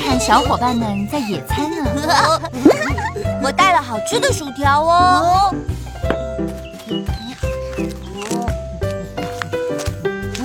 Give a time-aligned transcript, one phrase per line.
[0.00, 1.90] 琪和小伙伴们在野餐呢。
[3.42, 5.54] 我带了好吃的薯条哦。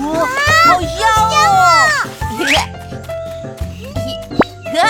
[0.03, 0.27] 哇，
[0.65, 0.91] 好香
[1.31, 1.88] 哦！
[4.75, 4.83] 啊，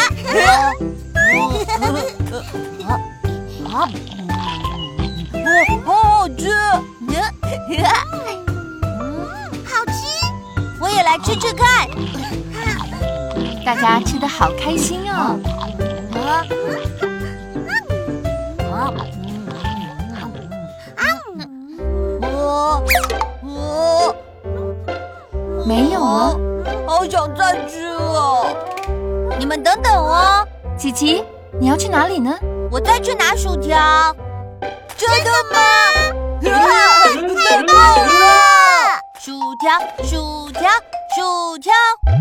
[3.70, 3.88] 好
[5.86, 6.42] 好吃！
[9.66, 9.94] 好吃。
[10.80, 11.66] 我也来吃吃看。
[13.66, 15.40] 大家吃的好开心哦！
[16.14, 16.46] 啊
[18.62, 18.94] 啊
[20.14, 20.22] 啊
[20.96, 21.04] 啊
[25.66, 26.40] 没有哦，
[26.86, 28.56] 好想再吃哦！
[29.40, 31.24] 你们等等哦，琪琪，
[31.60, 32.38] 你要去哪里呢？
[32.70, 34.16] 我再去拿薯条。
[34.96, 35.58] 真的吗？
[37.50, 39.02] 太棒了！
[39.20, 40.70] 薯条，薯条，
[41.16, 41.74] 薯条。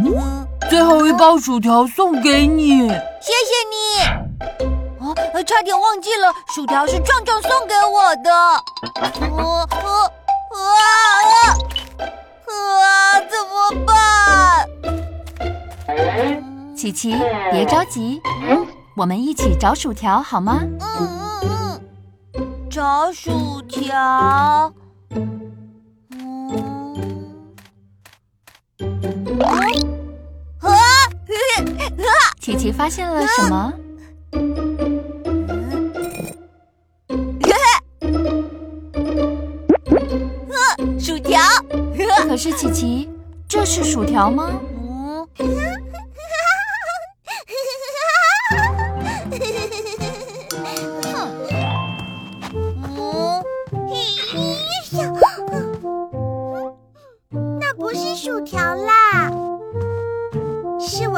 [0.07, 0.44] 嗯，
[0.75, 2.89] 最后一包薯条送给你。
[2.89, 3.77] 谢谢你。
[4.99, 5.15] 哦，
[5.47, 8.31] 差点忘记了，薯条是壮壮送给我的。
[9.31, 10.11] 我我
[10.51, 10.59] 啊
[12.49, 13.23] 啊！
[13.31, 13.97] 怎么办？
[16.77, 17.15] 琪琪，
[17.53, 18.21] 别着急，
[18.97, 20.59] 我们一起找薯条好吗？
[20.81, 21.09] 嗯
[21.45, 21.81] 嗯
[22.35, 24.73] 嗯，找薯条。
[32.45, 33.73] 琪琪发现了什么？
[41.01, 41.41] 薯条。
[42.29, 43.09] 可是琪琪，
[43.49, 44.61] 这是薯条吗？
[44.77, 45.49] 嗯，嗯，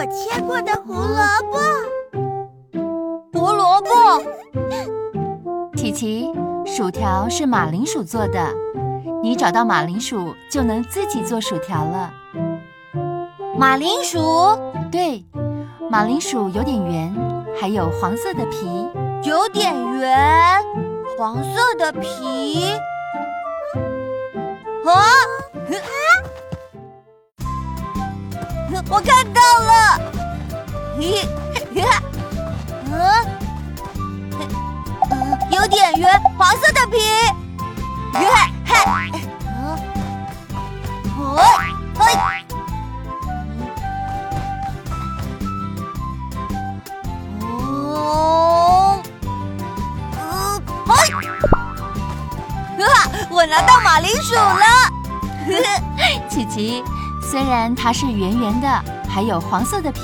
[0.07, 1.59] 切过的胡萝卜。
[3.33, 4.23] 胡萝卜。
[5.77, 6.33] 琪琪，
[6.65, 8.53] 薯条是马铃薯做的，
[9.23, 12.13] 你找到马铃薯就能自己做薯条了。
[13.57, 14.19] 马铃薯
[14.91, 15.25] 对，
[15.91, 17.15] 马铃薯有点圆，
[17.59, 18.89] 还有黄色的皮。
[19.23, 20.63] 有点圆，
[21.19, 22.73] 黄色的皮。
[24.85, 25.03] 啊！
[28.89, 29.73] 我看到了。
[30.99, 31.27] 咦？
[32.91, 32.95] 嗯？
[35.51, 36.99] 有点圆，黄色的皮。
[38.13, 39.11] 嗨嗨！
[39.45, 39.77] 嗯？
[41.19, 41.39] 哦？
[41.99, 42.03] 哎！
[47.41, 49.03] 哦，
[50.15, 50.91] 嗯，哎，
[52.85, 52.87] 啊，
[53.31, 54.65] 我拿到马铃薯了。
[56.31, 56.83] 琪琪，
[57.29, 58.69] 虽然它是圆圆的，
[59.09, 60.01] 还有黄色的皮，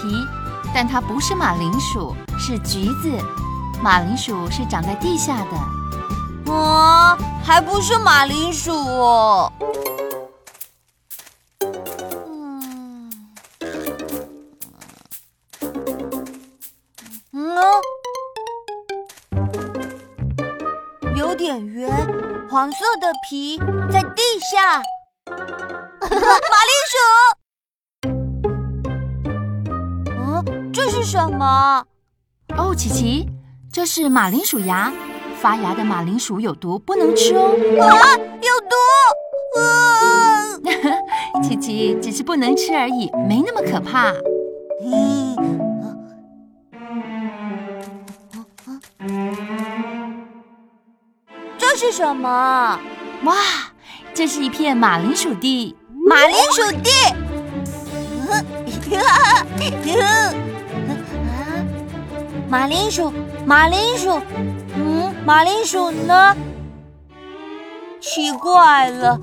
[0.75, 3.17] 但它不是马铃薯，是橘子。
[3.81, 6.53] 马铃薯是长在地下的。
[6.53, 9.53] 啊，还不是马铃薯哦。
[12.27, 13.11] 嗯，
[17.31, 17.55] 嗯，
[21.17, 21.89] 有点圆，
[22.51, 23.59] 黄色的皮
[23.93, 24.83] 在地下。
[26.11, 26.17] 马
[26.69, 26.97] 铃薯。
[30.11, 31.85] 嗯，这是什么？
[32.57, 33.29] 哦，琪琪，
[33.73, 34.93] 这是马铃薯芽，
[35.41, 37.57] 发芽的马铃薯有毒，不能吃哦。
[37.81, 38.75] 啊，有毒！
[39.61, 39.63] 啊，
[41.43, 44.13] 琪琪只是不能吃而已，没那么可怕。
[44.85, 45.37] 嗯，
[51.59, 52.81] 这是什么？
[53.25, 53.35] 哇，
[54.13, 55.77] 这是一片马铃薯地。
[56.07, 56.91] 马铃薯地。
[58.31, 58.45] 嗯
[62.49, 63.13] 马铃薯，
[63.47, 64.21] 马铃薯，
[64.75, 66.37] 嗯，马铃薯呢？
[67.99, 69.19] 奇怪了，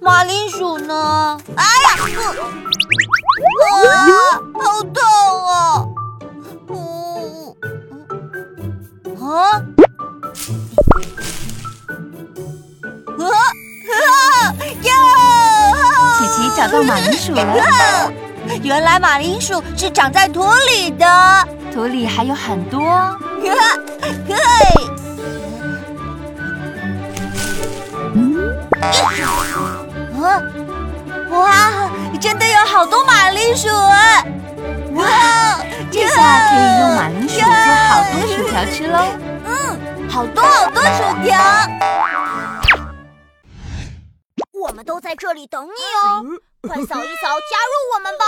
[0.00, 1.36] 马铃薯呢？
[1.56, 1.90] 哎呀，
[3.84, 4.94] 啊，好痛
[16.62, 18.12] 找到马铃薯了。
[18.62, 21.04] 原来马铃薯是长在土里的，
[21.74, 22.80] 土里还有很多。
[23.42, 23.50] 嘿，
[30.22, 30.40] 啊，
[31.30, 34.24] 哇，真的有好多马铃薯啊！
[34.94, 35.58] 哇，
[35.90, 37.44] 这下可以用马铃薯做
[37.88, 38.98] 好多薯条吃喽。
[39.46, 41.36] 嗯，好多好多薯条。
[44.52, 46.22] 我们都在这里等你哦，
[46.68, 48.22] 快扫一扫，加入我们吧！